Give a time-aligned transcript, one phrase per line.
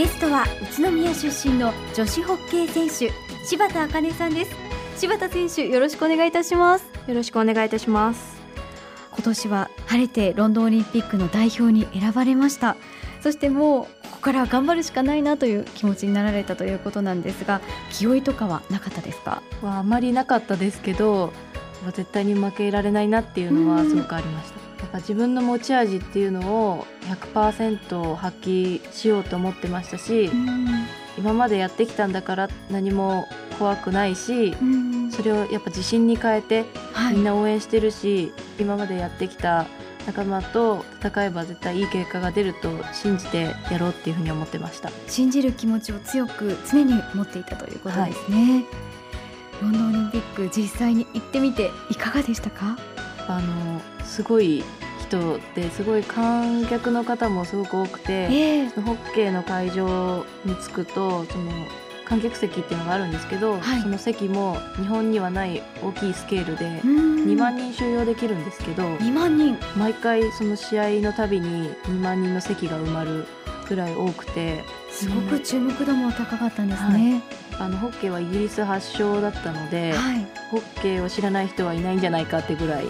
[0.00, 0.44] ゲストは
[0.78, 3.12] 宇都宮出身の女子ホッケー選手
[3.44, 4.56] 柴田茜さんです。
[4.96, 6.86] 柴田選手よろしくお願いいたします。
[7.06, 8.40] よろしくお願いいたします。
[9.12, 12.78] 今年は晴れてロンドンオリンピックの代表に選ばれました。
[13.20, 17.60] そしてもうここから頑張るしかないなという気持ちになられたということなんですが
[17.92, 19.42] 気負いとかはなかったですか？
[19.60, 21.30] はあまりなかったですけど
[21.92, 24.59] 絶対に負けられないなっていうのはすごくありました、
[24.92, 26.86] やっぱ自分の持ち味っていうのを
[27.32, 30.28] 100%発揮しようと思ってましたし、
[31.16, 34.56] 今までやってきたんだから何も怖くないし、
[35.12, 36.64] それをやっぱ自信に変えて
[37.12, 39.66] みんな応援してるし、はい、今までやってきた
[40.06, 44.90] 仲間と戦えば絶対いい結果が出ると信じてやろうっていうふうに思ってました。
[45.06, 48.66] 信じる気持ちを強く常に持っていたということですね、
[49.60, 52.76] はい、ロンドンオリンピック実際に行ってみていかがでしたか？
[53.28, 54.64] あのすごい
[55.10, 61.50] 人ですごい観客の方もすごく多くて、えー、ホッケーの会場に着くとその
[62.04, 69.56] 観客席っていうのがあるんですけど、はい、その席も日本にはない大きいスケールで2万人収容できるんですけど2万人。
[69.76, 73.26] 毎回その試合のたびに2万人の席が埋まる
[73.68, 82.86] ぐらい多くてすごく注目度も高かったんですね、はい、あのホッケーはイギリス発祥だったので、はい、ホッケーを知らない人はいないんじゃないかってぐらい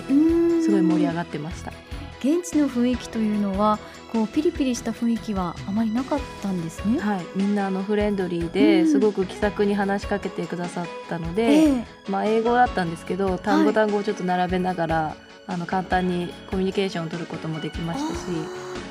[0.63, 1.73] すごい盛り上がってました
[2.21, 3.79] 現地の雰囲気というのは
[4.13, 6.99] こうピリピリした雰囲気はあまりなかったんですね？
[7.01, 15.15] はい、みんなあのフレンドリーですごく気さくに話しかけてくださったので、えー、まあ英語だったんですけど単語単語をちょっと並べながら、はい、
[15.47, 18.21] あの簡単にコミュニケーションを取ることもできましたし、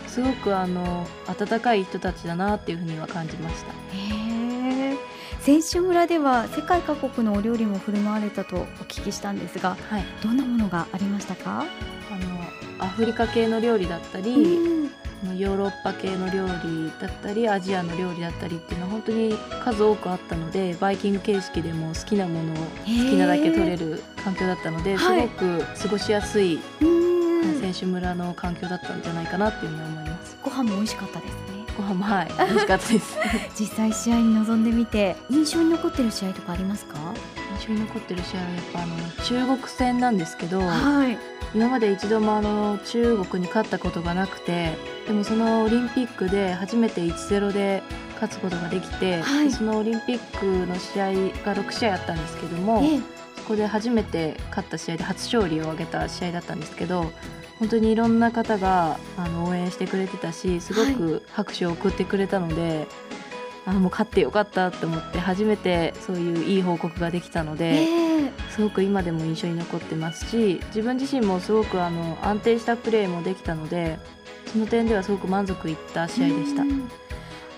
[0.08, 4.29] すごくあの温かい人たちだなっていうふうには感じました。
[5.50, 11.66] 選手村では世界各国のお料理も振る舞われたとお聞きしたんですが、はい、どんなものがありましたか？
[12.11, 12.16] あ
[12.80, 26.59] のアフリカ系の料理だったり、うん、ヨーロッパ系の料理だったりアジアの料理だったりっていうのは本当に数多くあったのでバイキング形式でも好きなものを好きなだけ取れる環境だったのですごく過ごしやすい、
[27.59, 30.38] 選手村の環境だったんじゃないかなっていうふうに思います。
[30.43, 31.58] ご飯も美味しかったですね。
[31.80, 32.28] ご飯もはい。
[32.38, 33.17] 美味しかったです。
[33.58, 36.98] 実際試合に臨んでみて印象に残ってる試合とかありますか？
[37.62, 41.18] 印象に残ってる試合はやっぱあの中国戦なんですけど、はい、
[41.56, 47.82] 今まで一度もあの中国に勝ったことがなくてでもそのオリンピックで初めて1-0で
[48.16, 51.06] 勝つことができて、はい、そのオリンピックの試合
[51.45, 53.00] が6試合あったんですけども、ええ、
[53.38, 57.12] そこで初めて勝った試合で初勝利を挙げた試合だったんですけど
[57.59, 62.87] 本当にいろんな方があの応援してくれてたしすごく拍手を送ってくれたので、
[63.65, 68.09] はい、あもう勝ってよかったと思って初めてそういういい報告ができたので、え。
[68.30, 73.99] ー、すごく今でも印象に残ってますし自分自身もすごくあの安定したプレーもできたので
[74.52, 76.64] その点ではすごく満足いった試合でした。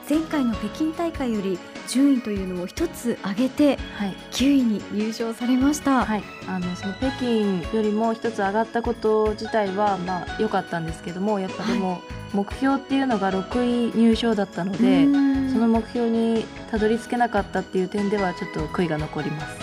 [0.09, 1.57] 前回の北京大会より
[1.91, 12.01] 順位というのを一つ上げて、はい、9位に入賞されました、はい、あのその北京よりも一つ上がったこと自体はまあ良かったんですけどもやっぱでも、
[12.33, 15.03] 目標っていうのが6位入賞だったので
[15.51, 19.57] その目標にたどり着けなかったっていう点ではちょっと悔いが残ります。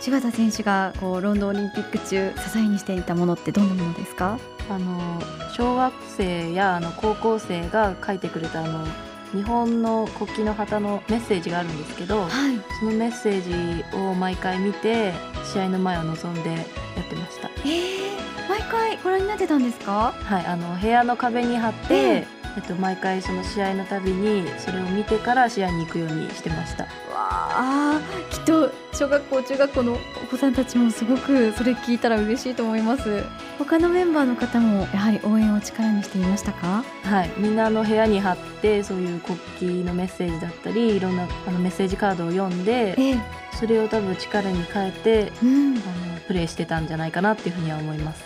[0.00, 4.38] 柴田選手がこうロンドンオリンピック中支えにしていたものってどんなものですか？
[4.68, 5.20] あの
[5.52, 8.84] 小学生やあの高校生が書いてくれたあの
[9.32, 12.30] 日本の国旗の旗のメッセージがあるんですけど、はい、
[12.78, 15.12] そのメッセージを毎回見て
[15.52, 17.48] 試合の前を望んでやってました。
[17.64, 20.12] えー、毎回ご覧になってたんですか？
[20.12, 26.84] はい、あの部屋の壁に貼って、えーえっと、毎回その試合のたびにそれを見てから試合に行くようにしてました。
[26.84, 33.24] わあきっと小学校中学校のお子さんたちもすごくそれ聞いたら嬉しいと思います。
[33.58, 36.84] 他のメンバーの方もやはり応援を力にしていましたか？
[37.04, 43.20] はいみんなの部屋に貼ってそういう国旗のメッセージだったりいろんなあのメッセージカードを読んで、ええ、
[43.58, 45.80] それを多分力に変えて、うん、あ
[46.14, 48.24] のプレーしてたんじゃないかなっていうふうには思います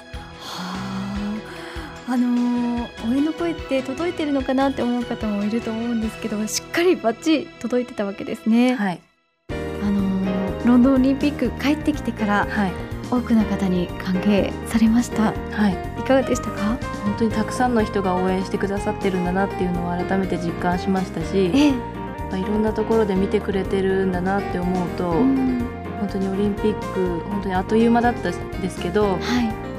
[2.09, 8.75] あのー、応援の声って届いてるのかなって思う方もいると思うんですけどしっかりバッチリ届いてたわけですね。
[8.75, 9.01] はい、
[9.49, 9.53] あ
[9.91, 12.73] のー、ロンドンオリンピック帰ってきてから、はい、
[13.11, 15.33] 多くの方に歓迎されました。
[15.33, 16.79] はい、いかがでしたか？
[17.05, 21.73] 本当にたくさんの人が応援してくださってるんだなっていうのを改めて実感しましたし、え
[22.37, 25.65] え、いろんなところで見てくれてるんだなって思うと、うん、
[25.99, 29.21] 本当にオリンピック本当にあっという間だったんですけど、はい、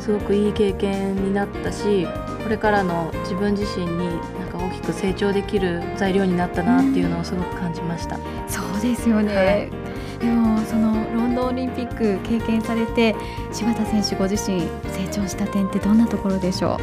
[0.01, 2.07] すごくいい経験になったし
[2.48, 8.18] これからの自分自身になんか大きく成長できる材料になったなっていうのをすごく感じました。
[8.48, 13.18] そうですよね、はい、でもそのロンドンオリンピック経験されて
[13.52, 16.78] 柴田選手ご自身成長した点ってどんなところでしょ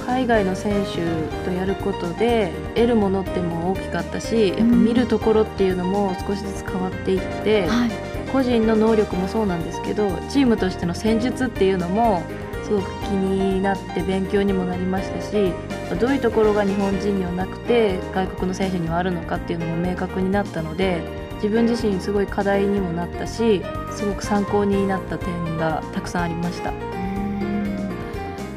[0.00, 0.06] う？
[0.06, 1.02] 海外の選手
[1.44, 7.90] とやることで得るものっても大きかったしやっぱ見るところっていうのも少しずつ変わっていって、はい、
[8.32, 12.22] 個人の能力もそうなんですけどチームとしての戦術っていうのも
[12.64, 15.52] すごく気になって勉強にもなりましたし
[16.00, 21.02] どういうところが日本人にはなくて外国の選手にはあるのかっていうのも明確になったので
[21.36, 23.62] 自分自身すごい課題にもなったし
[23.92, 26.72] すごく参考になった点がたくさんありました。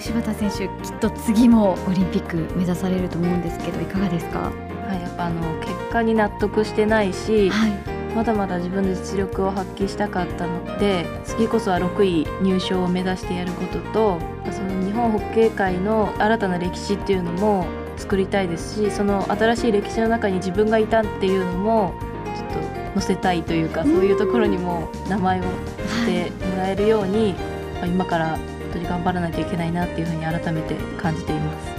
[0.08, 7.72] 柴田選手きっと次もオリンピック目指されると思うんですけどいかがですか、はい、やっぱあの結果に納得してないし、はい、
[8.18, 14.20] まだまだ自分の実力を発揮したかったので次こそは6位入賞を目指してやることと
[14.52, 21.94] その日本ホッケー界の新たな歴史っていうのも作りたいですしその新しい歴史の中に自分がいたっていうのも
[22.36, 27.36] ちょっと載せたいというか、そういうところにも名前をしてもらえるように、
[27.80, 28.40] はい、今から本
[28.74, 31.78] 当に頑張らないといけないなっていうふうに改めて感じています。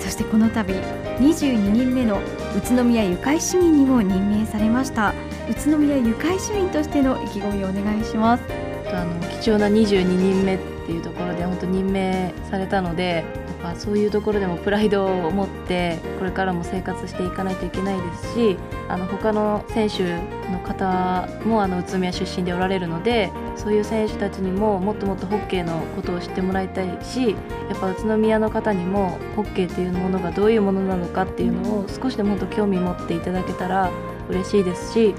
[0.00, 0.74] そしてこの度
[1.20, 2.18] 22人目の
[2.56, 5.14] 宇都宮ゆかい市民にも任命されました。
[5.52, 8.44] 宇都宮ゆかい市民としての意気込みをお願いします。
[8.86, 13.24] あの貴重な22人目っていうところで本当任命されたので
[13.62, 18.56] やっぱそういうところでもプライドを持ってこれからも生活していかないといけないですし
[18.88, 20.16] あの他の選手
[20.50, 27.36] の方もあの宇都宮出身でおられるのでそういう選手たちにももっともっとホッケーのことを知ってもらいたいしや
[27.76, 33.90] っぱ宇都宮の方にもホッケーっていうものがどういうものなのかっていうのを少しでも本当興味持っていただけたら
[34.28, 35.14] 嬉しいですし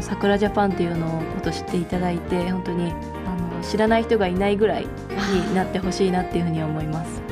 [0.00, 2.92] の桜ジャパンっていうのをこと知っていただいて本当に
[3.26, 7.22] あの知らない人がいないぐらいになってほしいなっていうふうに思います。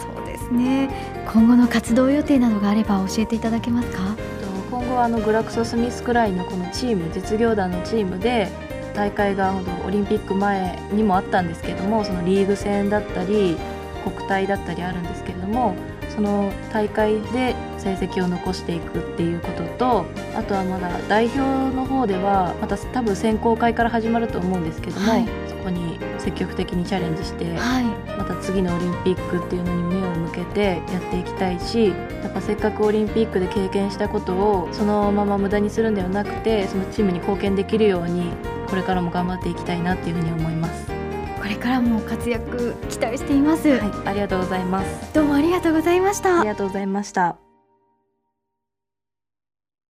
[0.00, 0.88] そうですね。
[1.26, 4.16] 今後の活動予定などがあれば教えていただけますか？
[4.70, 8.48] 今後はあのグラクソ・スミスクライのこのチーム実業団のチームで
[8.94, 9.54] 大会が
[9.86, 13.56] オリンピック前にもあったんですけどもそのリーグ戦だったり
[14.04, 15.74] 国体だったりあるんですけれども
[16.14, 27.84] その大会で成績を残していくっていうこととあとはまだ代表の方ではまた多分選考会から始まると思うんですけども、はい、そこに積極的にチャレンジして、はい、
[28.16, 38.32] また次のオリンピックっていうのに目を向けてやっていきたいしやっぱせっかくオリンピックで経験したことをそのまま無駄にするんではなくてそのチームに貢献できるように
[38.68, 40.94] これからも頑張っていきたいなっていうふうに思います。
[41.38, 45.12] これからも活躍期待しています、はい、ありがとうございます。
[45.12, 46.40] どうもありがとうございました。
[46.40, 47.53] ありがとうございました